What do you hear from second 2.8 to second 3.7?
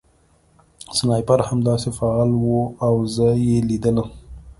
او زه یې